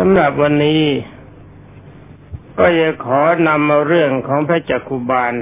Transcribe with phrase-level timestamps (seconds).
[0.00, 0.84] สำหรับวันนี้
[2.58, 5.34] ก็จะขอนำเอาเรื่องของพระจักคุบาล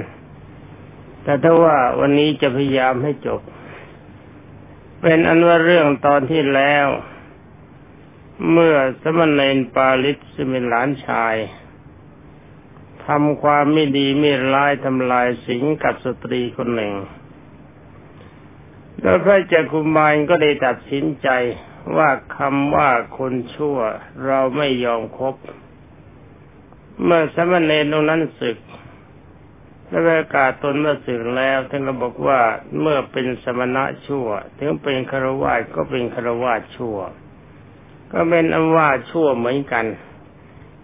[1.23, 3.41] แต่ถ้าว่าวันนี้จะพยายามให้จบ
[5.01, 6.87] เป็นอันว่าเรื่องตอนที่แล้ว
[8.51, 11.35] เมื่อสมณเณรปาลิศสมิหลานชาย
[13.05, 16.93] ทำความไม่ดีไม่ร้ายทำลายสิงกับสตรีคนหนึ่ง
[19.01, 21.29] แล้วพระจักคุมารก็ได้ตัดสินใจ
[21.95, 23.77] ว่าคำว่าคนชั่ว
[24.25, 25.35] เราไม่ยอมคบ
[27.03, 28.57] เมื่อสมณเณรตรงนั้นศึก
[29.87, 32.41] และประกาศตนเมื่อสึกแล้วท่านก็บอกว่า
[32.79, 34.27] เมื่อเป็นสมณะชั่ว
[34.59, 36.97] ถึงเป็นคารวะก็เป็นคารวะชั่ว
[38.13, 39.85] ก็เป็นอว่าชั่วเหมือนกัน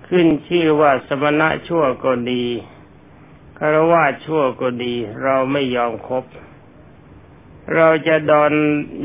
[0.07, 2.45] ขึ้นชื่อว่าสมณะชั่วก็ดี
[3.59, 6.23] คารวะชั่วก็ดี เราไม่ยอมคบ
[7.76, 8.53] เราจะดอน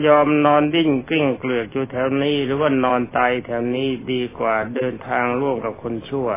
[0.06, 6.28] ยอมนอนดิ้นกลิ้งเกลือกอยู่แถวนี้ หรือว่านอนตายแถวนี้ดีกว่าเดินทางร่วมกับคนชั่ว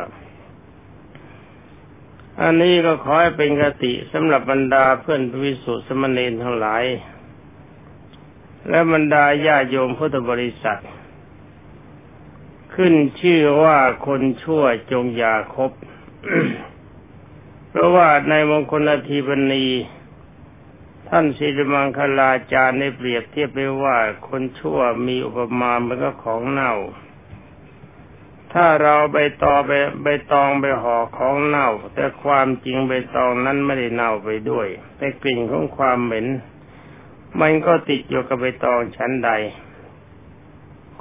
[2.40, 6.84] อันนี้ก็ขอให้เป็นกติสำหรับบรรดาเพื่อนวิสุทธิสมณีทั้งหลาย
[8.68, 10.82] และบรรดาญาโยมพุทธบริษัท
[12.74, 15.72] ขึ้นชื่อว่าคนชั่วจงอย่าคบ
[17.70, 19.64] เพราะว่าในมงคลทีปณี
[21.14, 23.96] ท่านศิริมังคลาจารย์ได้เปรียบเทียบไปว่า
[24.28, 26.74] คนชั่วมีอุปมาเหมือนกับของเน่า
[28.52, 29.70] ถ้าเราใบตอไป
[30.02, 36.26] ใบตองไปห่อของเน่า แต่ความจริงใบตองนั้นไม่ได้เน่าไปด้วย แต่กลิ่นของความเหม็น
[37.40, 39.30] มันก็ติดอยู่กับใบตองชั้นใด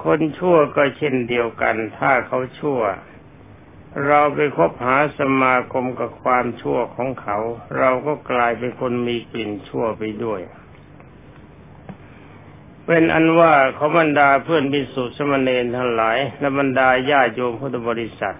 [0.03, 2.81] คนชั่วก็เช่นเดียวกัน ถ้าเขาชั่ว
[4.07, 7.37] เราไปคบหาสมาคมกับความชั่วของเขา
[7.77, 10.41] เราก็กลายเป็นคนมีกลิ่นชั่วไปด้วย
[12.85, 18.37] เป็นอันว่าเขาบรรดาเพื่อนบิสุสมณเณรทั้งหลาย และบรรดาญาโยมพุทธบริษัท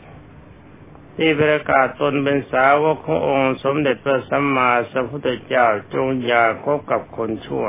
[1.17, 7.67] ที่ประกาศตนเป็นสาวกขององค์สมเด็จพระสัมมาสัมพุทธเจ้าจงอย่าคบกับคนชั่ว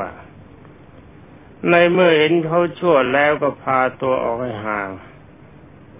[1.69, 4.89] ในเมื่อเห็นเขาชั่วแล้วก็พาตัวออกให้ห่าง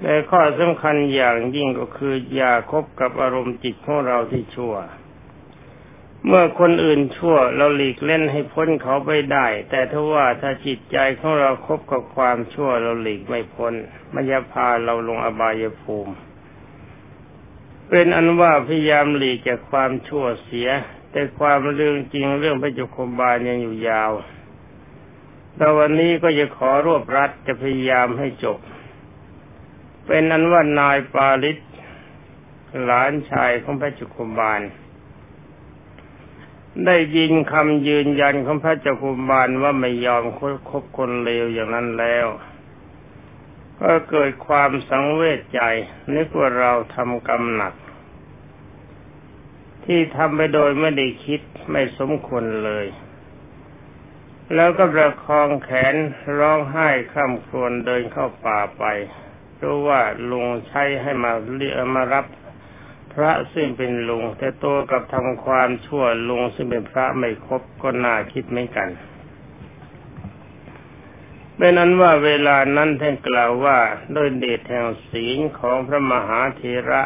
[0.02, 4.76] ในข้อสำคัญอย่างยิ่งก็คืออย่าคบกับอารมณ์จิตของเราที่ชั่ว
[6.28, 13.74] เมื่อคนอื่นชั่วเราหลีกเล่นให้พ้นเขาไปได้ แต่ถ้าว่าถ้าจิตใจของเราครบกับความชั่วเราหลีกไม่พ้น
[14.14, 16.14] มันจะพาเราลงอบายภูมิ
[17.90, 20.70] เป็นอันว่าพยายามหลีกจากความชั่วเสีย
[21.12, 24.12] แต่ความเรื่องจริงเรื่องพระจุคมบาลยังอยู่ยาว
[25.56, 28.60] แต่วันนี้ก็จะขอรวบรัดจะพยายามให้จบ
[30.06, 31.58] เป็นนั้นว่านายปาลิศ
[32.84, 34.62] หลานชายของพระจุคุบาล
[36.86, 40.24] ได้ยินคำยืนยันของพระจุคุบาลว่าไม่ยอม
[40.70, 42.28] คบคนเลวอย่างนั้นแล้ว
[43.82, 45.62] ก็เกิดความสังเวชใจ
[46.16, 47.74] นึกว่าเราทำกรรมหนัก
[49.86, 51.42] ที่ทำไปโดยไม่ได้คิด
[51.72, 52.86] ไม่สมควรเลย
[54.56, 55.96] แล้วก็ประคองแขน
[56.40, 58.86] ร้องไห้ข้ามครวนเดินเข้าป่าไป
[59.64, 60.02] รู้ว่า
[60.32, 62.26] ลุงใช้ให้มาเรียมารับ
[63.14, 68.90] พระซึ่งเป็นลุงแต่ตัวกับทำความชั่วลุงซึ่งเป็นพระไม่ครบก็น่าคิดไม่กัน
[71.58, 73.80] เป็นนั้นว่าเวลานั้นท่านกล่าวว่า
[74.14, 77.04] โดยเดชแห่งศีลของพระมหาเถระ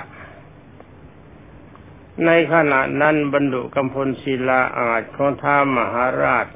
[2.25, 6.47] ในขณะนั้นบรรดุกำพลศิลาอาจของท้ามหาราช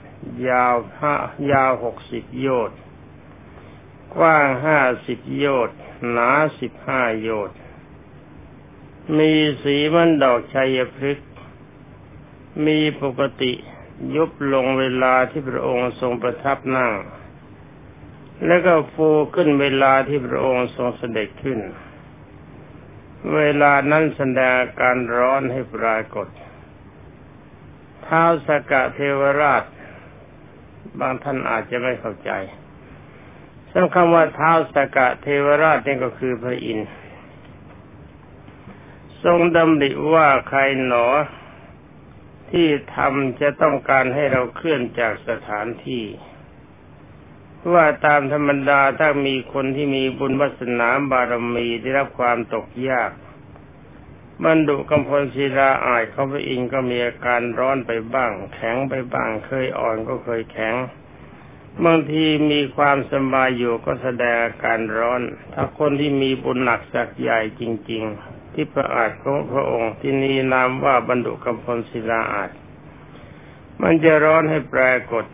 [0.50, 1.16] ยาวห้า
[1.52, 2.78] ยาวหกสิบโยชน์
[4.16, 5.78] กว้างห้าสิบโยชน์
[6.10, 6.30] หนา
[6.60, 7.60] สิบห้าโยชน์
[9.18, 11.30] มีสีมันดอกชัยพฤกษ์
[12.66, 13.54] มีปกติ
[14.16, 16.92] ยุบลงเวลาที่พระองค์ทรงประทับนั่ง
[18.46, 21.60] แล้วก็ฟูขึ้นเวลาที่พระองค์ทรงเสด็จขึ้น
[23.36, 26.28] เวลานั้นแสดงการร้อนให้ปรากฏ
[28.02, 29.64] เท้าสกะเทวราช
[31.00, 32.32] บางท่านอาจจะไม่เข้าใจ
[33.72, 36.90] ซึ่งคำว่าเท้าสกะเทวราชนี่ก็คือพระอินทร์
[39.24, 41.08] ทรงดำริว่าใครหนอ
[42.52, 46.06] ที่ทำจะต้องการให้เราเคลื่อนจากสถานที่
[47.74, 53.12] ว่าตามธรรมดาถ้ามีคนที่มีบุญวาสนาบารมีได้รับความตกยาก
[54.46, 60.76] บรรดุกำพลศิลาอายเขาพระอินทร์ก็มีอาการร้อนไปบ้าง แข็งไปบ้าง เคยอ่อนก็เคยแข็ง
[61.86, 65.22] บางทีมีความสบายอยู่ก็แสดงอาการร้อน
[65.54, 72.52] ถ้าคนที่มีบุญหนักสักใหญ่จริง ๆ ที่พระอาจของพระองค์ที่นี้นามว่าบรรดุกำพลศิลาอาจ
[73.82, 75.26] มันจะร้อนให้ปรากฏ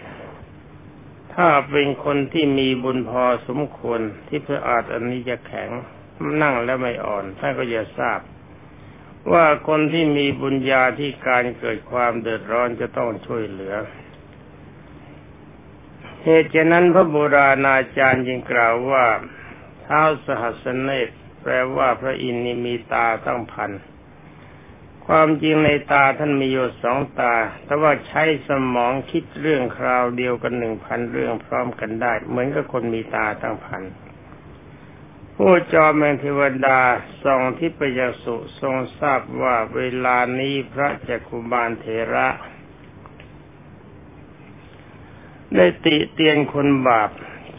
[1.35, 5.69] ถ้าเป็นคนที่มีบุญพอสมควรที่พระอาจอันนี้จะแข็ง
[6.41, 8.19] นั่งแล้วไม่อ่อนท่านก็จะทราบ
[9.33, 13.75] ว่าคนที่มีบุญญาที่การเกิดความเดือดร้อนจะต้องช่วยเหลือ
[16.23, 19.05] เหตุฉะนั้นพระโบราณอาจารย์ยังกล่าวว่า
[19.81, 21.09] เท้าสหัสเนต
[21.41, 23.71] แปลว่าพระอินทร์มีตาตั้งพัน
[25.07, 27.35] ความจริงในตาท่านมีอยู่สองตา
[27.65, 33.83] แต่ว่าใช้สมองคิดเรื่องคราวเดียวกันหนึ่งพันเรื่องพร้อมกันได้ เหมือนกับคนมีตาตั้งพัน
[35.35, 36.79] ผู้จอมแมงเทวดา
[37.23, 42.27] ส่องที่ปยังสุทรงทราบว่าเวลานี้พระจักุบาลเทระ
[45.55, 47.09] ได้ติเตียนคนบาป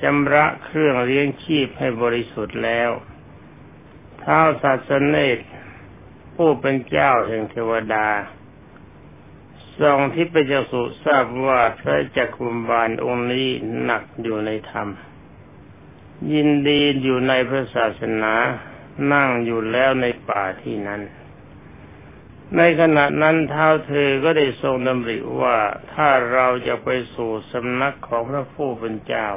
[0.02, 2.90] จำระเครื่องเลี้ยงชีพให้บริสุทธิ์แล้ว
[4.19, 5.38] เท้าศาสนเนต
[6.35, 8.08] ผู้เป็นเจ้าแห่งเทวดา
[9.79, 13.49] ส่องที่ไปจะสุทราบว่าพระจักรุบาลองค์นี้
[13.82, 14.88] หนักอยู่ในธรรม
[16.32, 18.35] ยินดีอยู่ในพระศาสนา
[19.12, 21.00] นั่งอยู่แล้วในป่าที่นั้น
[22.56, 25.56] ในขณะนั้นเท้าเธอก็ได้ทรงดำริว่า
[25.95, 29.29] ถ้าเราจะไปสู่สำนักของพระผู้เป็นเจ้า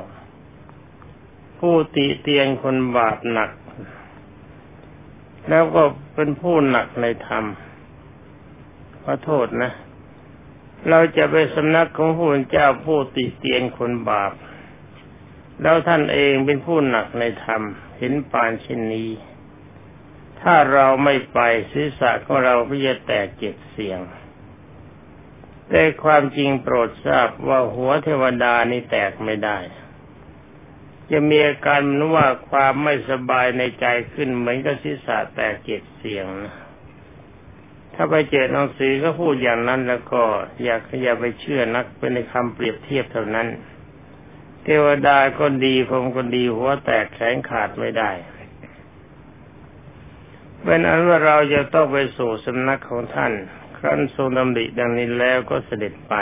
[1.59, 3.51] ผู้ติเตียนคนบาปหนัก
[5.49, 5.83] แล้วก็
[6.15, 7.45] เป็นผู้หนักในธรรม
[9.03, 9.71] ขอโทษนะ
[10.89, 14.31] เราจะไปสำนักของผู้เป็นเจ้าผู้ติเตียนคนบาป
[15.61, 17.61] แล้วท่านเองเป็นผู้หนักในธรรม
[17.97, 19.09] เห็นปานเช่นนี้
[20.41, 21.39] ถ้าเราไม่ไป
[21.71, 23.99] ศีรษะของเราก็จะแตกเจ็บเสียง
[25.69, 29.57] แต่ความจริงโปรดทราบว่าหัวเทวดานี่แตกไม่ได้
[31.11, 36.55] จะมีอาการนว่าความไม่สบายในใจขึ้นเหมือนกับศีรษะแตกเจ็บเสียงนะ
[37.93, 40.23] ถ้าไปเจอหนังสือก็พูดอย่างนั้นแล้วก็
[40.63, 43.47] อยากอย่าไปเชื่อนักเป็นในคำเปรียบเทียบเท่านั้น
[44.63, 48.11] เทวดาก็ดีพรมก็ดีหัวแตกแขนขาดไม่ได้
[50.63, 53.33] เป็นอันว่าเราจะต้องไปสู่สำนักของท่าน
[53.77, 56.15] ครั้นทรงดำริดังนี้แล้วก็เสด็จไป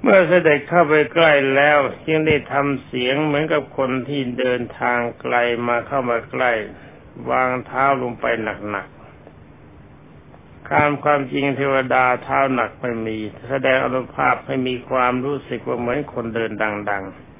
[0.00, 5.34] เมื่อเสด็จเข้าไปใกล้แล้วจึงได้ทำเสียงเหมือนกับคนที่เดินทางไกล
[5.68, 6.52] มาเข้ามาใกล้
[7.30, 8.26] วางเท้าลงไป
[8.70, 13.16] หนักๆความความจริงเทวดาเท้าหนักไม่มี
[13.48, 17.31] แสดงอนุภาพให้มีความรู้สึกว่าเหมือนคนเดินดัง ๆ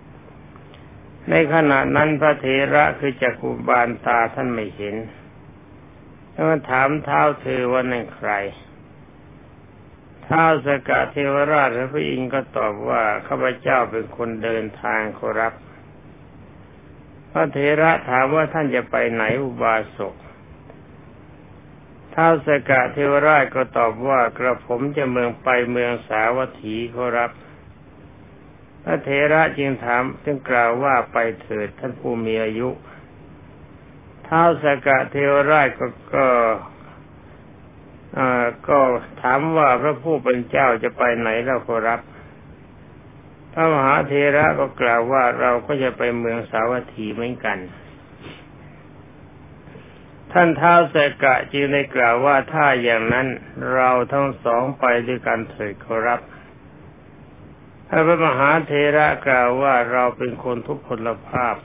[1.31, 4.97] ในขณะนั้นพระเถระคือจักรุบาลตาท่านไม่เห็น
[6.33, 8.31] แล้วถามเท้าเธอว่านั่นใคร
[10.25, 15.55] เท้าสกะเทวราชพระอินทร์ก็ตอบว่าข้าพเจ้าเป็นคนเดินทางขอรับ
[17.31, 20.15] พระเถระถามว่าท่านจะไปไหนอุบาสก
[22.15, 27.31] ท้าสกะเทวราชก็ตอบว่ากระผมจะเมืองไปเมืองสาวัตถีขอรับ
[28.83, 32.69] พระเถระจึงถามจึงกล่าวว่าไปเถิดท่านผู้มีอายุ
[34.27, 36.27] ท้าสกะเทวราชก็ก็
[38.69, 38.79] ก็
[39.23, 42.01] ถามว่าพระผู้เป็นเจ้าจะไปไหนแล้วขอรับ
[43.53, 47.59] พระมหาเทระก็กล่าวว่าเราก็จะไปเมืองสาวัตถีเหมือนกัน
[50.33, 53.27] ท่านเท้าสกะจึงได้กล่าวว่าถ้าอย่างนั้น
[53.75, 56.21] เราทั้งสองไปด้วยกันเถิดขอรับ
[57.95, 61.57] พระมหาเทระกล่าวว่าเราเป็นคนทุกพลภาพ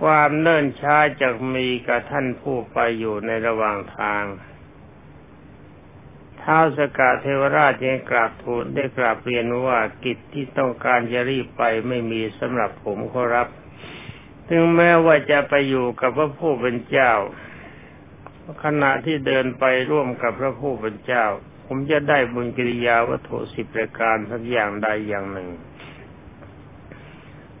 [0.00, 4.24] ความเนิ่นช้าจะมีกับท่านผู้ไปอยู่ในระหว่างทาง
[6.42, 13.48] ท้าวสกาเทวราชยังกราบทูลได้กราบเรียนว่ากิจที่ต้องการจะรีบไปไม่มีสำหรับผมขอรับ
[14.50, 17.12] ถึงแม้ว่าจะไปอยู่กับพระผู้เป็นเจ้า
[18.64, 21.26] ขณะที่เดินไปร่วมกับพระผู้เป็นเจ้า
[21.72, 25.48] ผมจะได้บุญกิริยาวัตถุสิบประการทักอย่างใดอย่างหนึ่ง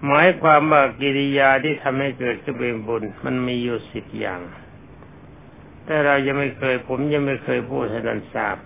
[0.06, 4.40] หมายความว่ากิริยาที่ทำให้เกิดขึ้นเป็นบุญ มันมีอยู่สิบอย่าง
[5.84, 8.56] แต่เรายังไม่เคย ผมยังไม่เคยพูดให้ท่านทราบ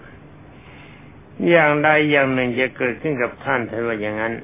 [1.49, 4.35] อย่างใดอย่างหนึ่งจะเกิดขึ้นกับท่านถ้าว่าอย่างนั้น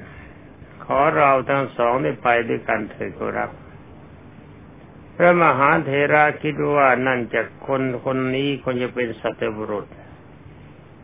[0.83, 3.49] ขอเราทั้งสองได้ไปด้วยกันเถิดครับ
[5.15, 9.87] พระมหาเถระคิดว่านั่นจากคนคนนี้คนจะเป็นสัตบุรุษ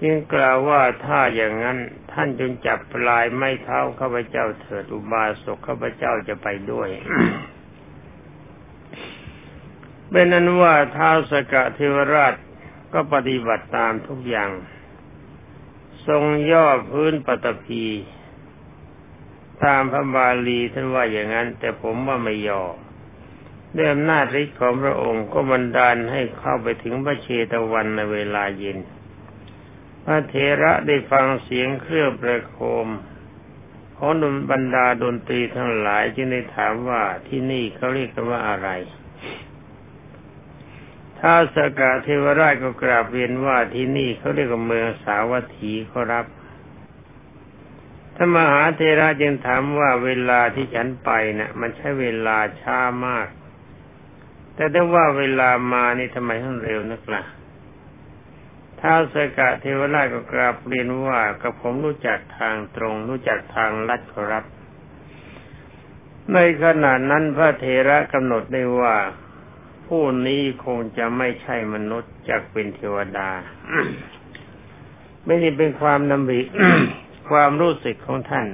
[0.01, 1.77] จึงกล่าวว่าถ้าอย่างนั้น
[2.12, 6.89] ท่านจงจับปลายไม่เท้าข้าพเจ้าเถิดอุบาสกข้าพเจ้าจะไปด้วย
[10.10, 12.34] เป็นนั้นว่าท้าวสกะเทวราช
[12.94, 14.51] ก็ปฏิบัติตามทุกอย่าง
[16.08, 17.86] ทรงย่อพื้นปฐพี
[19.63, 22.63] ตามพระบาลีท่านว่าอย่างนั้น แต่ผมว่าไม่ย่อ
[23.75, 28.77] ด้วยอำนาจฤทธิ์ของพระองค์ก็บันดาลให้เข้าไปถึงพระเชตวันในเวลาเย็น
[30.09, 32.87] พระเถระได้ฟังเสียงเครื่องประโคม
[33.97, 38.69] ของดนบรรดาดนตรีทั้งหลายจึงได้ถามว่าที่นี่เขาเรียกกันว่าอะไร
[41.19, 46.25] ถ้าสกาเทวราชก็กราบเรียนว่าที่นี่เขาเรียกว่าเมืองสาวัตถีขอรับ
[48.15, 53.27] ถ้ามหาเทระจึงถามว่าเวลาที่ฉันไปนะ่ะ มันใช้เวลาช้ามาก
[54.55, 57.23] แต่ถ้ว่าเวลามานี่ทำไมทั้งเร็วนักละ่ะ
[58.81, 64.46] ท้าสกะเทวราชก็กราบเรียนว่ากับผมรู้จักทางตรง รู้จักทางลัดครับ
[66.34, 68.96] ในขณะนั้นพระเทระกำหนดได้ว่า
[69.88, 73.29] ผู้นี้คงจะไม่ใช่มนุษย์จากเป็นเทวดา
[75.25, 76.39] ไม่ได้เป็นความนำบิ
[77.29, 78.48] ความรู้สึกของท่าน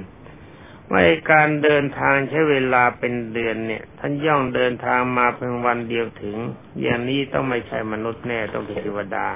[0.90, 1.00] ว่า
[1.32, 6.36] การเดินทางใช้เวลาเป็นเดือนเนี่ย ท่านย่องเดินทางมาเพียงวันเดียวถึง
[6.80, 9.26] อย่างนี้ต้องไม่ใช่มนุษย์แน่ต้องเป็นเทวดา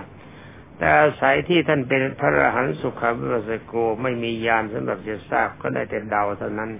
[0.78, 6.70] แต่อาศัยที่ท่านเป็นพระอรหันต์สุขาวิปัสสโกไม่มียานสำหรับจะทราบก็ได้แต่เดาเท่านั้น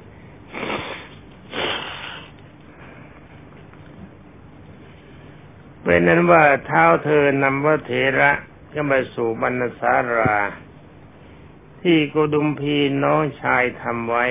[5.82, 7.90] เป็นนั้นว่าเท้าเธอนำว่าเถ
[8.20, 8.30] ระ
[8.74, 10.38] ก็มาสู่บรรณสารา
[11.82, 14.26] ที่โกดุมพีน้องชายทำไว้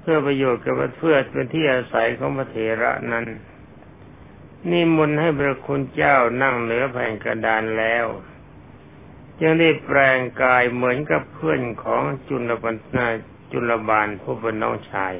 [0.00, 3.26] เพื่อประโยชน์กับเพื่อเป็นที่อาศัยของพระเถระนั้น
[4.70, 8.06] นี่มนให้พระคุณเจ้านั่งเหนือแผ่นกระดานแล้ว
[9.42, 13.06] ยังได้แปลงกายเหมือนกับเพื่อนของจุลปันา
[13.52, 15.12] จุลบาลผู้เป็นน้องชาย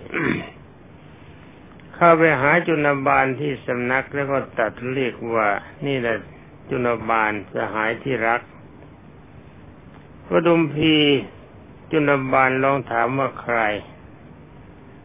[1.95, 5.49] เข้าไปหาจุลบาลที่สำนักแล้วก็ตัดเรียกว่า
[5.87, 6.16] นี่แหละ
[6.71, 8.40] จุลบาลสหายที่รัก
[10.26, 10.95] พระดุมพี
[11.90, 13.59] จุนบาลลองถามว่าใคร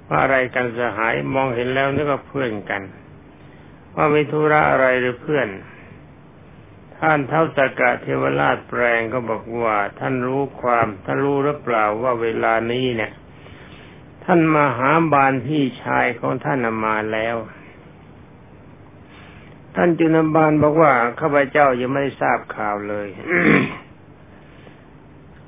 [0.08, 2.82] ว่าอะไรกันสหายมองเห็นแล้วนึกว่าเพื่อนกัน
[3.96, 5.48] ว่ามีธุระอะไรหรือเพื่อน
[7.00, 13.12] ท่านเท้าตากะเทวราชแปลงก็บอกว่า ท่านรู้ความท่านรู้หรือเปล่าว่าเวลานี้เนี่ย
[14.26, 17.36] ท่านมาหาบานพี่ชายของท่านมาแล้ว
[19.76, 23.08] ท่านจุนบาลบอกว่าข้าพเจ้ายังไม่ทราบข่าวเลย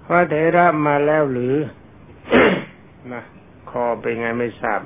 [0.05, 1.55] พระเถระมาแล้วหรือ
[3.13, 3.23] นะ
[3.69, 4.79] คอเป็นไงไม่ทราบ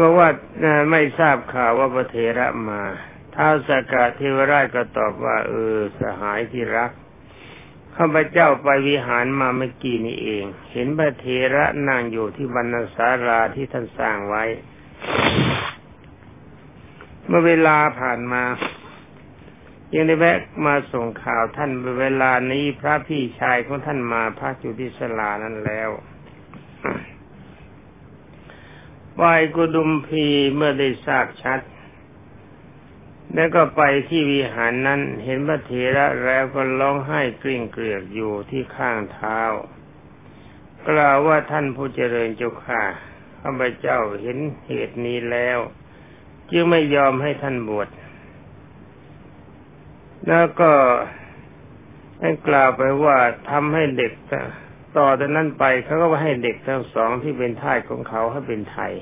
[0.00, 0.28] บอกว่า
[0.90, 2.82] ไม่ทราบข่าวว่าพระเถระมา
[3.34, 6.90] ท้าวสกาเทวราชก็ตอบว่า เออ สหายที่รัก
[7.96, 14.44] ข้าพเจ้าไปวิหารมาเมื่อกี้นี้เอง เห็นพระเถระนั่งอยู่ที่บรรณศาลาที่ท่านสร้างไว้
[17.26, 18.42] เมื่อเวลาผ่านมา
[19.94, 25.90] ยังได้แวะมาส่งข่าวท่านเวลานี้พระพี่ชายของท่านมาพักอยู่ที่สลานั้นแล้ว
[29.22, 31.60] วายกุดุมพีเมื่อได้ทราบชัด
[33.34, 39.40] แล้วก็ไปที่วิหารนั้นเห็นพระเถระแล้วก็ร้องไห้กริ่งเกลียกอยู่ที่ข้างเท้า
[40.88, 42.82] กล่าวว่าท่านผู้เจริญเจ้าข้า
[43.40, 45.58] ข้าพเจ้าเห็นเหตุนี้แล้ว
[46.50, 47.88] จึงไม่ยอมให้ท่านบวช
[50.28, 50.72] แล้วก็
[52.20, 53.18] ให้กล่าวไปว่า
[53.50, 54.12] ทำให้เด็ก
[54.98, 58.92] ต่อจากนั้นไปเขาก็ให้เด็กทั้งสองที่เป็นทาสของเขาให้เป็นไทย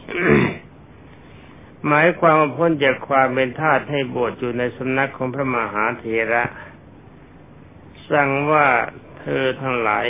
[1.87, 6.45] หมายความว่าพ้นจากความเป็นทาสให้บวชอยู่ในสำนักของพระมหาเถระ
[8.11, 8.67] สั่งว่า
[9.19, 10.07] เธอทั้งหลาย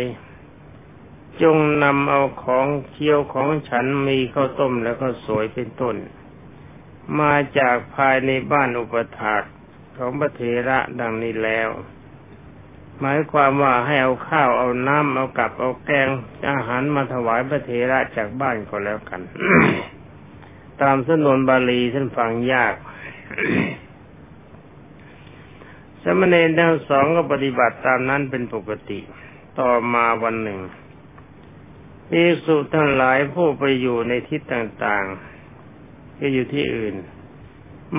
[1.42, 5.96] จงนำเอาของเคี้ยวของฉันมีข้าวต้มแล้วก็สวยเป็นต้น
[7.20, 9.42] มาจากภายในบ้านอุปถาก
[9.96, 11.68] ของพระเถระดังนี้แล้ว
[13.02, 16.08] หมายความว่าให้เอาข้าวเอาน้ำเอากับเอาแกง
[16.50, 19.20] อาหารมาถวายพระเถระจากบ้านก็แล้วกัน
[20.82, 22.74] ตามสนวนบาลีท่านฟังยาก
[26.02, 29.00] สมณเณรทั้งสองก็ปฏิบัติตามนั้นเป็นปกติ
[29.60, 30.60] ต่อมาวันหนึ่ง
[32.12, 36.94] มีสุทั้งหลายผู้ไปอยู่ในทิศต่างๆก็อยู่ที่อื่น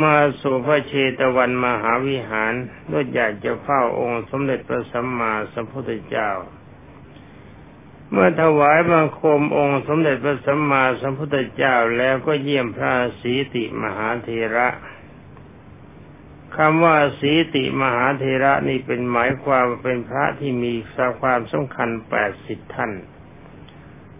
[0.02, 2.54] มาสู่พระเชตวันมหาวิหาร
[2.92, 6.30] ด้วยอยากจะเฝ้าองค์สมเด็จพระสัมมาสัมพุทธเจ้า
[8.12, 14.68] เมื่อถวายบังคมองค์สมเด็จพระสัมมาสัมพุทธเจ้าแล้วก็เยี่ยมพระสีติมหาเทระ
[16.56, 20.74] คำว่าสีติมหาเทระนี่เป็นหมายความเป็นพระที่มี
[21.22, 22.92] ความสำคัญแปดสิบท่าน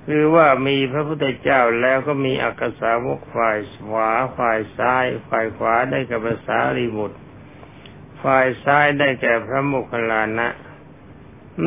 [0.07, 3.57] หรือว่ามีพระพุทธเจ้าแล้วก็มีอักษาวกฝ่าย
[3.88, 7.17] ขวาฝ่ายซ้าย ฝ่ายขวาได้กับภาษารีบุตร
[8.24, 10.50] ฝ่ายซ้ายได้แก่พระโมคคัลลานะ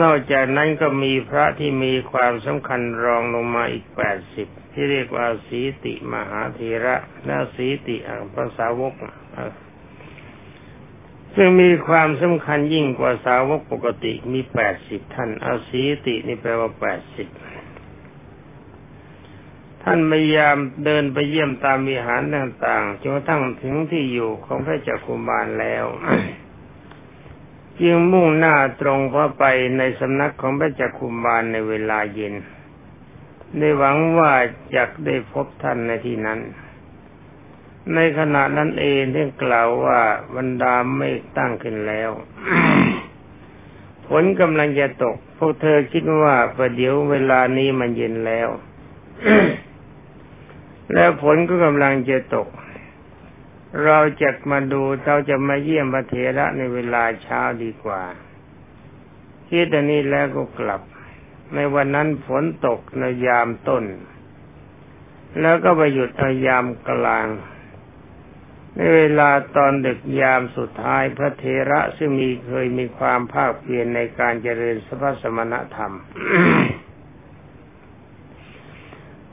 [0.00, 8.95] นอกจากนั้นก็มีพระที่มีความสำคัญรองลงมาอีกแปดสิบที่เรียกว่าสีติมหาเทระและสีติอังภาษาวก
[11.35, 17.28] ซึ่งมีความสำคัญยิ่งกว่าสาวกปกติมีแปดสิบท่านอาศีตินี่แปลว่าแปดสิบ
[19.88, 25.85] ท่านพยายามเดินไปเยี่ยมตามวิหารต่างๆจนกระทั่งถึงที่อยู่ของพระจักคุมารแล้ว
[27.81, 29.45] จึงมุ่งหน้าตรงเข้าไป
[29.76, 32.35] ในสำนักของพระจักคุมารในเวลาเย็น
[33.59, 34.33] ได้หวังว่า
[34.75, 36.40] จะได้พบท่านในที่นั้น
[37.95, 40.00] ในขณะนั้นเองที่กล่าวว่า
[40.37, 42.11] บรรดาไม่ตั้งขึ้นแล้ว
[44.07, 48.49] ฝนกำลังจะตก พวกเธอคิดว่าประเดี๋ยวเวลานี้มันเย็นแล้ว
[50.95, 52.49] แล้วฝนก็กำลังจะตก
[53.85, 58.02] เราจะมาดูเราจะมาเยี่ยมพระเถระในเวลาเช้าดีกว่า
[59.49, 60.83] คิดอันนี้แล้วก็กลับ
[61.55, 63.85] ในวันนั้นฝนตกในยามต้น
[65.40, 67.26] แล้วก็ไปหยุดในยามกลาง
[68.76, 75.95] ในเวลาตอนดึกยามสุดท้ายพระเทระซึ่งมีเคยมีความภาคเพียรในการเจริญสภสมณธรรม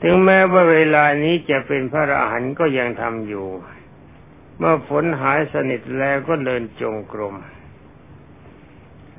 [0.06, 3.46] ถึงแม้ว่าเวลานี้จะเป็นพระอรหันต์ก็ยังทำอยู่
[4.58, 7.34] เมื่อฝนหายสนิทแล้วก็เดินจงกรม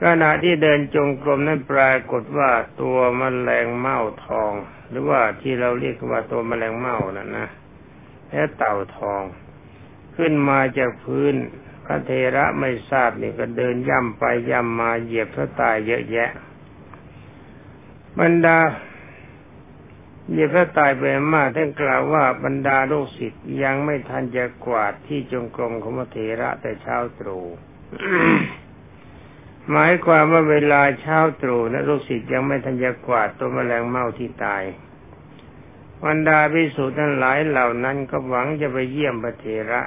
[0.04, 2.52] ขณะที่เดินจงกรมนั้นปรากฏว่า
[2.82, 4.52] ตัวมแมลงเม่าทอง
[4.90, 7.48] หรือว่าที่เราเรียกว่าตัวมแมลงเม่านั่นนะ
[8.30, 9.22] และเต่าทอง
[10.18, 11.36] ขึ้นมาจากพื้น
[11.86, 16.30] พระเทระไม่ทราบนี่ก็เดินย่ำไปย่ำมาเหยียบพระตายเยอะแยะ
[18.20, 18.58] บรรดา
[20.32, 21.04] เยียบพระตายไป
[21.34, 27.46] มากท่านกล่าวว่าบรรดาลูกศิษย์ยังไม่ทันจะกวาดที่จงกรมของพระเทระแต่เช้าตรู่
[29.72, 34.64] หมายความว่าเวลาเช้าตรู่นะลูกศิษย์ยังไม่ทันจะกวาดตัวแมลงเม่าที่ตาย
[36.04, 39.82] วันดาพิสุทั้งหลายเหล่านั้นก็หวังจะไปเยี่ยมพระเถระ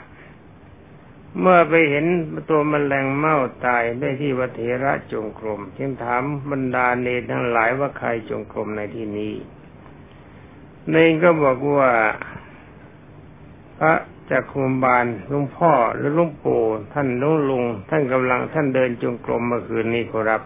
[1.41, 2.07] เมื่อไปเห็น
[2.51, 9.35] ตัวแมลงเม่าตายได้ที่พระเถระจงกรมจึงถามบรรดาเนรทั้งหลายว่าใครจงกรมในที่นี้
[10.95, 11.93] นรก็บอกว่า
[13.79, 13.95] พระ
[14.31, 20.43] จากคุมบาลลุงพ่อหรือลุงปู่ท่านลุงลุง ท่านกำลังท่านเดินจงกรมเมื่อคืนนี้ครับ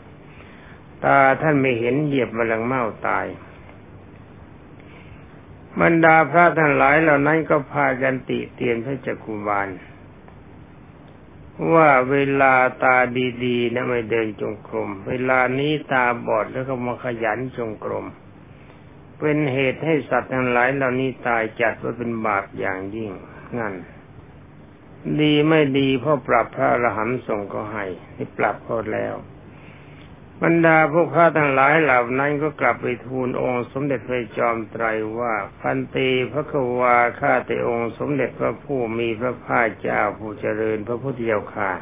[1.04, 3.26] ตาท่านไม่เห็นเหยียบมลังเมาตาย
[5.80, 9.68] บรรดาพระท่านหลายเหล่านั้นก็พากันติเตียนพระจักคุบาล
[11.74, 12.96] ว่าเวลาตา
[13.44, 18.06] ดีๆนะไม่เดินจงกรม เวลานี้ตาบอดแล้วก็มาขยันจงกรม
[19.22, 23.12] เป็นเหตุให้สัตว์ทั้งหลายเหล่านี้ตายจัดว่าเป็นบาปอย่างยิ่ง
[23.58, 23.74] นั่น
[25.20, 27.84] ดีไม่ดีพ่อปรับพระอรหันต์ส่งก็ให้
[28.16, 29.14] ที่ปรับพอแล้ว
[30.42, 34.84] บรรดาพวกพระทั้งหลายเหล่านั้นก็กลับไปทูลองค์สมเด็จพระจอมไตร
[35.18, 41.72] ว่าพันตีพระควาข้าแต่องค์สมเด็จพระผู้มีพระภาคเจ้าผู้เจริญพระพุทธเจ้าค่ะ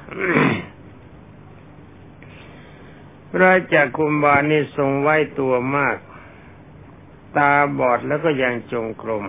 [3.31, 5.96] พระจักคุมบาลนี่ทรงไว้ตัวมาก
[7.36, 9.24] ตาบอดแล้วก็ยังจงกรม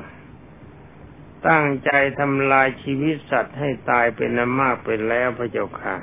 [1.47, 5.95] ตั้งใจทำลายชีวิตสัตว์ให้ตายเป็นนมากเป็นแล้วพระเจ้าค่ะ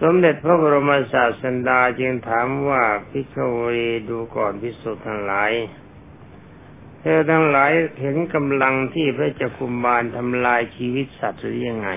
[0.00, 3.64] สมเด็จพระบรมศาสดาจึงถามว่าพิฆเว
[4.08, 5.52] ดูก่อนพิสุทธ์ทั้งหลาย
[7.00, 11.90] เธอทั้งหลายเห็นกำลังที่พระเจ้าคุมบาลทำลายชีวิตสัตว์หรือยังไง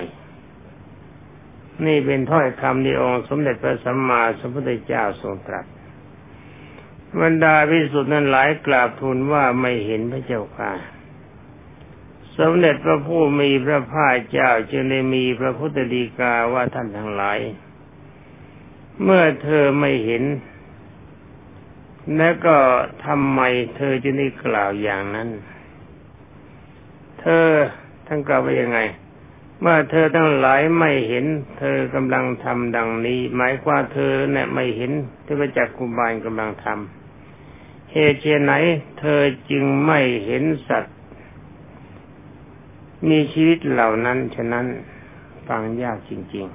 [1.86, 5.66] นี่เป็นถ้อยคำที่องค์สมเด็จพระสัมมาสัมพุทธเจ้าทรงตรัส
[7.22, 10.72] บรรดาพิสุทธ์นั้นหลายกราบทูลว่าไม่เห็นพระเจ้าค่ะ
[12.38, 17.40] สมเด็จพระผู้มีพระภาคเจ้าจึงได้มีพระพุทธดีกาว่าท่านทั้งหลาย
[19.04, 20.24] เมื่อเธอไม่เห็น
[22.18, 22.58] แล้วก็
[23.06, 23.42] ทำไม
[23.76, 25.30] เธอจะได้กล่าวอย่างนั้น
[27.22, 27.48] เธอ
[28.08, 28.80] ทั้งกล่าวว่ายังไง
[29.62, 31.26] เมื่อเธอทั้งหลายไม่เห็น
[31.60, 34.92] เธอกำลังทำดังนี้ หมายความเธอเนี่ยไม่เห็น
[35.26, 38.54] ที่พระจักกุบาลกำลังทำเหตุเช่นไหน
[39.00, 40.96] เธอจึงไม่เห็นสัตว์
[43.10, 44.66] มีชีวิตเหล่านั้น ฉะนั้น
[45.48, 46.46] ฟังยากจริง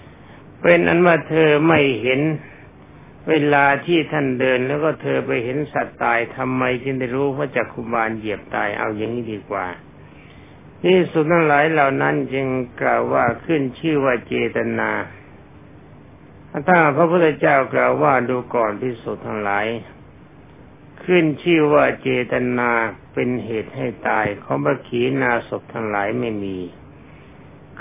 [0.00, 2.20] ๆ เป็นอันว่าเธอไม่เห็น
[3.28, 9.66] เวลาที่ท่านเดินแล้วก็เธอไปเห็นสัตว์ตายทำไมจึงได้รู้ว่าจักคุบาลเหยียบตายเอาอย่างนี้ดีกว่า
[10.84, 12.46] นี่สุดทั้งหลายเหล่านั้นจึง
[12.80, 14.90] กล่าวว่าขึ้นชื่อว่าเจตนา
[16.68, 19.66] ถ้าพระพุทธเจ้ากล่าวว่าดูก่อนที่สุดทั้งหลาย
[21.04, 22.70] ขึ้นชื่อว่าเจตนา
[23.12, 26.58] เป็นเหตุให้ตายของบัขีนาศพทั้งหลายไม่มี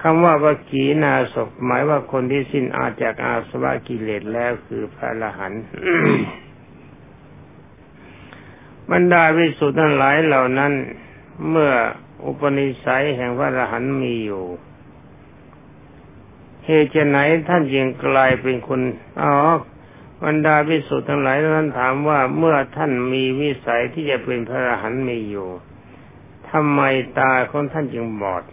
[0.02, 5.64] คำว่าบัขีนาศพหมายว่าคนที่สิ้นอาจากอาสวะกิเลสแล้วคือพระอรหันต์
[8.92, 10.74] บรรดาวิสุทธ์ทั้งหลายเหล่านั้น
[11.50, 11.72] เมื่อ
[12.26, 14.46] อุปนิสัยแห่งพระอรหันต์มีอยู่
[16.66, 17.18] เหตุไหน
[17.50, 18.82] ท่านจึงกลายเป็นคน
[19.22, 19.34] อ๋อ
[20.24, 25.50] บรรดาพิสุทธ์ทั้งหลายท่านถามว่าเมื่อท่านมีวิสัยที่จะเป็นพระอรหันต์มีอยู่
[26.50, 26.82] ทำไม
[27.20, 28.44] ตาของท่านจึงบอด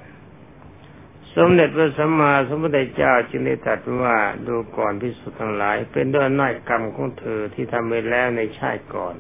[1.35, 9.17] สมเด็จพระสัมมาสัมพุทธเจ้าจึงได้ตรัสว่าดูก่อนพิสุทธ์ทั้งหลาย เป็นด้วยน้อยกรรมของเธอที่ทำไปแล้วในชาติก่อน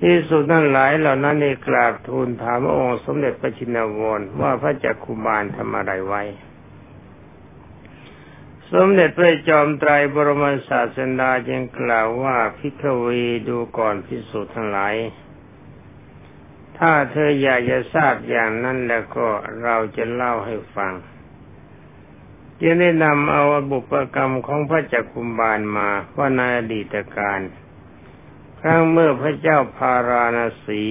[0.00, 6.22] ที่สุดทั้งหลายเหล่านั้นได้กราบทูลถามองค์สมเด็จพระชินวรว่าพระจักคุบาลทำอะไรไว้
[8.72, 13.06] สมเด็จพระจอมไตรบรมศาสดาจึงกล่าวว่าพิกเว
[13.48, 14.94] ดูก่อนพิสูจน์ทั้งหลาย
[16.78, 19.26] ถ้าเธออยากจะทราบอย่างนั้นแล้วก็
[19.62, 20.92] เราจะเล่าให้ฟัง
[22.60, 27.40] จึงได้นำเอาบุพกรรมของพระจักคุมบาลมาว่านอดีตการ
[28.60, 30.82] ครั้งเมื่อพระเจ้าพาราณสี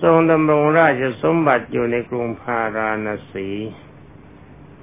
[0.00, 3.48] ทรงดำรงราชสมบัติอยู่ในกรุงพาราณสี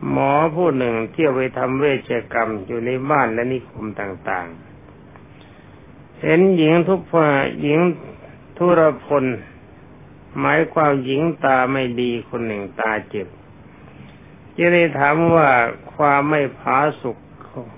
[0.09, 7.29] หมอผู้หนึ่งเที่ยวไปทำเวชกรรมอยู่ในบ้านและนิคมต่างๆ เห็นหญิงทุกฝ่า
[7.61, 7.79] หญิง
[8.57, 9.23] ทุรพล
[10.39, 13.27] หมายความหญิงตาไม่ดีคนหนึ่งตาเจ็บ
[14.57, 15.49] จะได้ถามว่า
[15.95, 17.17] ความไม่ผาสุก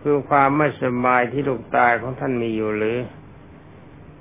[0.01, 2.97] คือความไม่สบายที่ลูกตาของท่านมีอยู่หรือ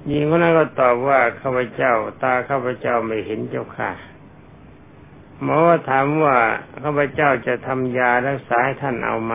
[0.07, 1.93] หญิงคนนั้นก็ตอบว่าข้าพเจ้า
[2.23, 3.91] ตาข้าพเจ้าไม่เห็นเจ้าค่ะ
[5.43, 5.59] หมอ
[5.91, 6.37] ถามว่า
[6.83, 9.35] ข้าพเจ้าจะทำยารักษาให้ท่านเอาไหม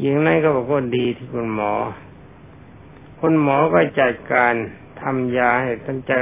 [0.00, 1.74] หญิงนั้นก็บอกว่าดีที่คุณหมอ
[3.20, 4.54] คุณหมอก็จัดการ
[5.02, 6.18] ทำยาให้ท่านจะ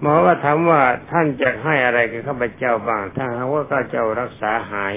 [0.00, 4.94] หมอก็ถามว่าท่านจะให้อะไรกับข้าพเจ้าบ้างถ้าหากว่าข้าเจ้ารักษาหาย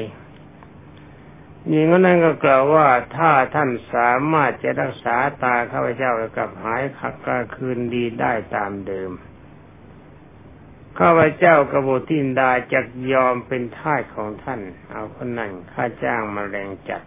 [1.69, 9.12] หญิงคนนั้นก็กล่าวว่าถ้าท่านสามารถจะรักษาตาข้าพเจ้ากับหายขับกาคืนดีได้ตามเดิม
[10.99, 12.82] ข้าพเจ้ากบฏทินดาจะ
[13.13, 17.01] ยอมเป็นทาสของท่าน เอาคนนั้นค่าจ้างมาแรงจัด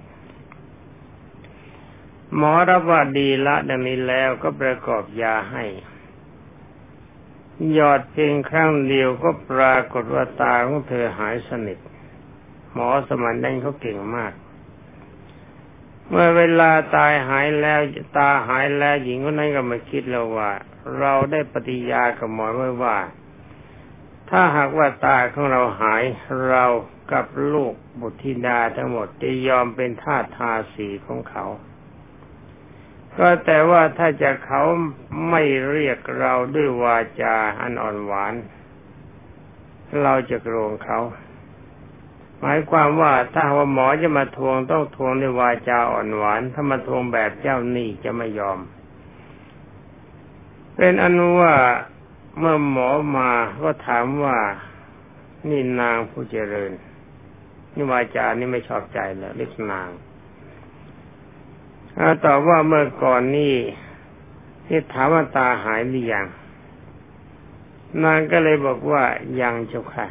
[2.35, 5.65] หมอรับว่าดีละดังนี้แล้วก็ประกอบยาให้
[7.73, 11.79] หยอดเพียงครั้งเดียวก็ปรากฏว่าตาของเธอหายสนิท
[12.73, 14.33] หมอสมันนั้นเขาเก่งมาก
[16.13, 17.81] เมื่อเวลาตายหายแล้ว
[18.17, 20.51] ตาหายแล้วหญิงคนนั้นก็มาคิดแล้วว่า
[20.99, 22.99] เราได้ปฏิญากับหมอไว้ว่า
[24.31, 26.05] ถ้าหากว่าตาของเราหาย
[26.49, 26.65] เรา
[27.13, 31.45] กับลูกบุตรธิดาทั้งหมดจะยอมเป็นทาสทาสีของเขา
[33.19, 34.63] ก็แต่ว่าถ้าจะเขา
[35.31, 38.35] ไม่เรียกเราด้วยวาจาอันอ่อนหวาน
[40.03, 40.99] เราจะโกรงเขา
[42.41, 48.59] หมายความว่าถ้าว่าหมอจะมาทวงต้องทวงด้วยวาจาอ่อนหวาน ถ้ามาทวงแบบเจ้าหนี้จะไม่ยอม
[50.77, 51.55] เป็นอนุว่า
[52.39, 53.31] เมื่อหมอมา
[53.63, 54.39] ก็ถามว่า
[55.49, 56.73] นี่นางผู้เจริญ
[57.75, 59.89] นี่วาจานี่ไม่ชอบใจแล้วเรียกนาง
[62.25, 63.55] ตอบว่าเมื่อก่อนนี่
[64.67, 66.27] ที่ถามว่าตาหายหรือยัง
[68.05, 69.03] นางก็เลยบอกว่า
[69.41, 70.07] ยังเจ้าค่ะ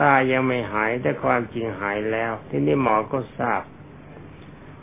[0.00, 3.62] ตายังไม่หายแต่ความจริงหายแล้ว ที่นี่หมอก็ทราบ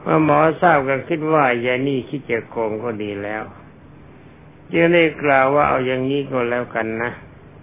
[0.02, 3.44] เมื่อหมอทราบก็คิดว่ายายนี่คิดจะโกงก็ดีแล้ว
[4.72, 7.12] จึงได้กล่าวว่าเอาอย่างนี้ก็แล้วกันนะ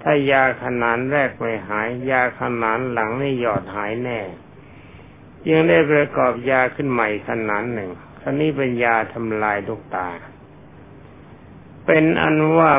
[0.03, 4.21] ถ้ายาขนานแรกไม่หาย ยาขนานหลังนี่หยอดหายแน่
[5.47, 7.91] จึงได้ประกอบยาขึ้นใหม่ขนานหนึ่ง
[8.21, 10.09] ท่านี้เป็นยาทำลายลูกตา
[11.87, 12.73] เป็นอันว่า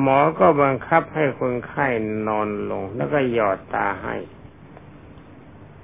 [0.00, 1.86] หมอก็บังคับให้คนไข้
[2.28, 4.16] นอนลง แล้วก็หยอดตาให้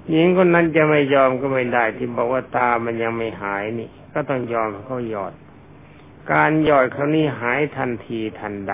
[0.09, 5.33] หญิงคนนั้นจะไม่ยอมก็ไม่ได้ที่บอกว่าตามันยังไม่หายนี่ ก็ต้องยอมเขาหยอด
[6.31, 8.73] การหยอดครั้นี้หายทันทีทันใด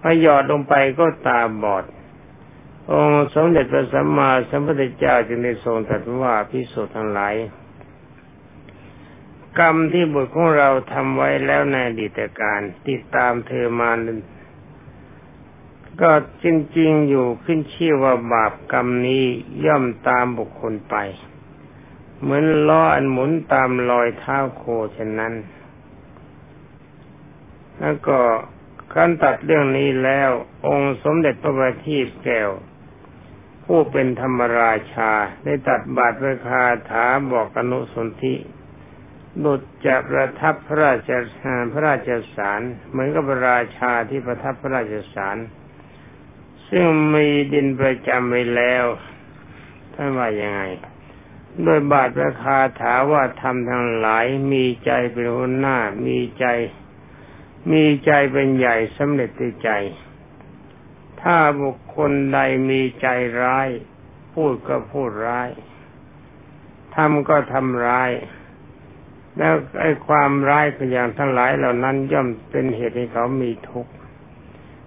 [0.00, 1.84] พอหยอดลงไปก็ตาบอด
[2.90, 7.34] องค์สมเด็จพระสัมมาสัมพุทธเจ้าจึงได้ทรงตรัสว่าพิสุทธ์ทั้งหลาย
[9.58, 13.90] กรรมที่บุตรของเราทำไว้แล้วในอดีตการติดตามเธอมา
[16.02, 16.12] ก็
[16.44, 16.46] จ
[16.78, 19.24] ริงๆอยู่ขึ้นชื่อว่าบาปกรรมนี้
[19.66, 20.96] ย่อมตามบุคคลไป
[22.20, 24.62] เหมือนล้ออันหมุนตามรอยเท้าโค
[24.92, 25.34] เช่นนั้น
[27.80, 28.18] แล้วก็
[28.92, 30.30] ขั้นตัดเรื่องนี้แล้ว
[30.66, 32.50] องค์สมเด็จพระบัณฑิตแก้ว
[33.64, 35.12] ผู้เป็นธรรมราชา
[35.44, 38.34] ได้ตัดบาทราคาถาบอกอนุสนธิ
[39.42, 41.18] ดุจจะประทับพระราชา
[41.72, 45.36] พระราชสารเหมือนกับราชาที่ประทับพระราชสาร
[46.68, 48.84] ซึ่งมีดินประจำไว้แล้ว
[49.94, 50.62] ท่านว่ายังไง
[51.62, 56.46] โดยบาทราคาถาว่าทำทั้งหลายมีใจเป็นหัวหน้ามีใจ
[57.72, 59.70] มีใจเป็นใหญ่สำเร็จในใจ
[61.22, 62.38] ถ้าบุคคลใด
[62.70, 63.06] มีใจ
[63.42, 63.68] ร้าย
[64.32, 65.50] พูดก็พูดร้าย
[66.94, 68.10] ทำก็ทำร้าย
[69.38, 73.92] แล้วไอ้ความร้ายก็อย่างทั้งหลายเหล่านั้นย่อมเป็นเหตุให้เขามีทุกข์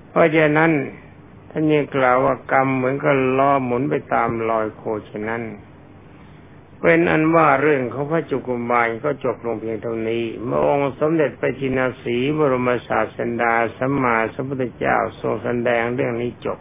[0.10, 0.72] เพราะฉะนั้น
[1.52, 5.44] ท่านยังกล่าวว่ากรรมเหมือนกับล้อหมุนไปตามรอยโคฉะนั้น
[6.82, 16.60] เป็นอันว่าเรื่องของพระจุกุมารก็จบลงเพียงเท่านี้ เมื่อองค์สมเด็จพระจินาสีบรมศาสดาสัมมาสัมพุทธเจ้าทรงแสดงเรื่องนี้จบ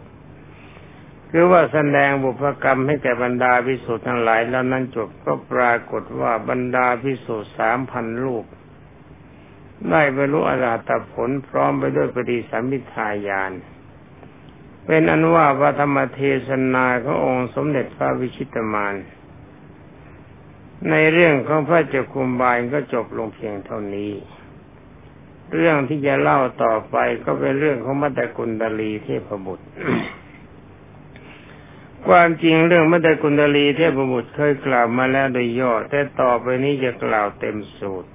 [1.31, 8.45] คือว่าแสดงบุพกรรมให้แก่บรรดาพิสุทธ์ทั้งหลายแล้วนั้นจบก็ปรากฏว่าบรรดาพิสุทธ์สามพันลูก
[9.89, 13.51] ได้บรรลุอรหัตผลพร้อมไปด้วยปฏิสัมพิทายาน
[14.85, 18.95] เป็นอันว่าพระธรรมเทศนาขององค์สมเด็จพระวิชิตมาน
[20.89, 24.11] ในเรื่องของพระเจ้าคุมบาลก็จบลงเพียงเท่านี้
[25.53, 29.67] เรื่องที่จะเล่าต่อไปก็เป็นเรื่องของมัตตกุลดลีเทพบุตร
[32.07, 38.11] ความจริงเรื่องมัตตกุณลีเทพบุตรเคยกล่าวมาแล้วโดยย่อแต่ต่อไปนี้จะกล่าวเต็มสูตร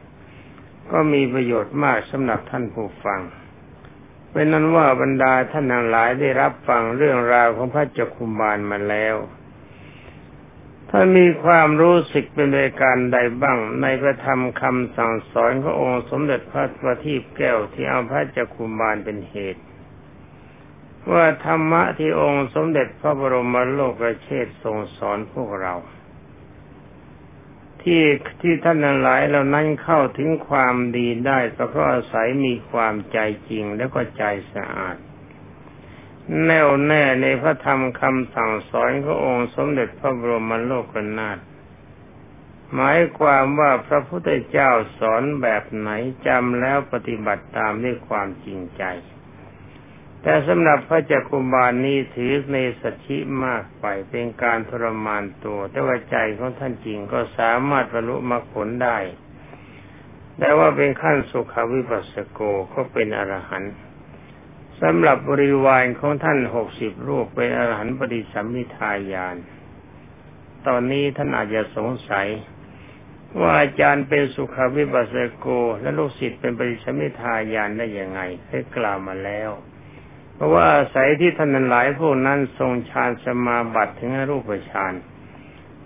[0.90, 3.20] ก็มีประโยชน์มากสำหรับท่านผู้ฟัง
[4.32, 9.16] เป็นนั้นว่าบรรดาท่านทั้งหลายได้รับฟังเรื่องราวของพระเจักคุมบาลมาแล้ว
[10.90, 19.62] ถ้ามีความรู้สึกเป็นรายการใดบ้างในพระธรรมคำสั่งสอนขององค์สมเด็จพระประทีปแก้วที่เอาพระเจักคุมบาลเป็นเหตุ
[21.10, 25.74] ว่าธรรมะที่องค์สมเด็จพระบรมโลกเชษทรงสอนพวกเรา
[27.82, 28.04] ที่
[28.40, 34.96] ที่ท่านหลายเหล่านั้นเข้าถึงความดีได้ก็เพราะอาศัยมีความใจจริงแล้วก็ใจสะอาด
[36.44, 41.38] แน่วแน่ในพระธรรมคำสั่งสอนขององค์สมเด็จพระบรมโลกนาถ
[42.74, 45.90] หมายความว่าพระพุทธเจ้าสอนแบบไหน
[46.26, 48.82] จำแล้วปฏิบัติตามด้วยความจริงใจ
[50.22, 58.98] แต่สำหรับพระจักคุบาลนี้ถือในสัจฉิมากไปเป็นการทรมานตัว แต่ว่าใจของท่านจริงก็สามารถบรรลุมรรคผลได้
[60.38, 62.40] แต่ว่าเป็นขั้นสุขวิปัสสโก
[62.74, 63.74] ก็เป็นอรหันต์
[64.80, 69.36] สำหรับบริวารของท่านหกสิบรูปเป็นอรหันต์ปฏิสัมมิทายาน
[70.66, 72.28] ตอนนี้ท่านอาจจะสงสัย
[73.38, 75.46] ว่าอาจารย์เป็นสุขวิปัสสโก
[75.80, 79.50] และลูกศิษย์เป็นปฏิสัมมิทายานได้ยังไงเคยกล่าวมาแล้ว
[80.34, 84.94] เพราะว่าอาศัยที่ท่านนั้นหลายพวกนั้นทรงฌานสมาบัติถึงรูปฌาน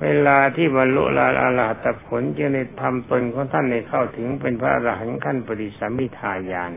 [0.02, 6.72] เวลาที่บรรลุลาอรหัตผลจึงได้ทำตนของท่านในเข้าถึงเป็นพระอรหันต์ขั้นปริสัมมิทายาน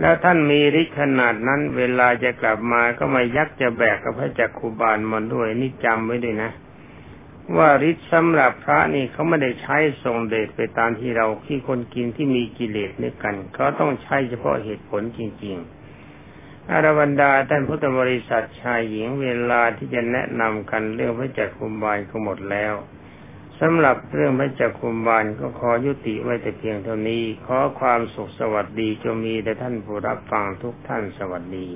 [0.00, 6.50] แล้วท่านมีฤทธิ์ขนาดนั้น เวลาจะกลับมาก็ม่ยักจะแบกกับพระจักคุบาลมาด้วยนี่จำไว้ด้วยนะ
[7.56, 22.74] ว่าฤทธิ์สำหรับพระนี่เขาไม่ได้ใช้ทรงเดชไปตามที่เราที่คนกินที่มีกิเลสนึกกันเขาต้องใช้เฉพาะเหตุผลจริง ๆ อารบรรดาท่านพุทธบริษัทชายหญิงเวลาที่จะแนะนำกันเรื่องพระจักคุมบาลก็หมดแล้ว
[23.60, 31.68] สำหรับเรื่องพระจักคุมบาลก็ขอยุติไว้แต่เพียงเท่านี้ ขอความสุขสวัสดีจงมีแต่ท่านผู้รับฟังทุกท่านสวัสดี